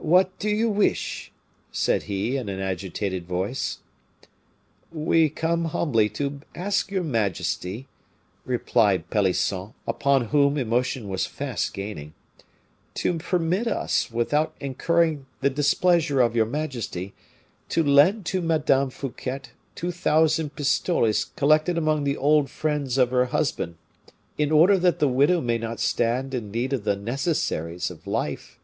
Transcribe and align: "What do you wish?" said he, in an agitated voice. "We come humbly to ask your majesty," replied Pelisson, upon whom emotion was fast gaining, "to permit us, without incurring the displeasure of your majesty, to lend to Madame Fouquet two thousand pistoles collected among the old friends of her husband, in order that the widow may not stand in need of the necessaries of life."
"What 0.00 0.38
do 0.38 0.48
you 0.48 0.70
wish?" 0.70 1.32
said 1.72 2.04
he, 2.04 2.36
in 2.36 2.48
an 2.48 2.60
agitated 2.60 3.26
voice. 3.26 3.78
"We 4.92 5.28
come 5.28 5.66
humbly 5.66 6.08
to 6.10 6.40
ask 6.54 6.92
your 6.92 7.02
majesty," 7.02 7.88
replied 8.44 9.10
Pelisson, 9.10 9.74
upon 9.88 10.26
whom 10.26 10.56
emotion 10.56 11.08
was 11.08 11.26
fast 11.26 11.74
gaining, 11.74 12.14
"to 12.94 13.14
permit 13.18 13.66
us, 13.66 14.08
without 14.12 14.54
incurring 14.60 15.26
the 15.40 15.50
displeasure 15.50 16.20
of 16.20 16.36
your 16.36 16.46
majesty, 16.46 17.12
to 17.70 17.82
lend 17.82 18.24
to 18.26 18.40
Madame 18.40 18.90
Fouquet 18.90 19.40
two 19.74 19.90
thousand 19.90 20.54
pistoles 20.54 21.24
collected 21.36 21.76
among 21.76 22.04
the 22.04 22.16
old 22.16 22.48
friends 22.48 22.98
of 22.98 23.10
her 23.10 23.26
husband, 23.26 23.74
in 24.38 24.52
order 24.52 24.78
that 24.78 25.00
the 25.00 25.08
widow 25.08 25.40
may 25.40 25.58
not 25.58 25.80
stand 25.80 26.34
in 26.34 26.52
need 26.52 26.72
of 26.72 26.84
the 26.84 26.96
necessaries 26.96 27.90
of 27.90 28.06
life." 28.06 28.54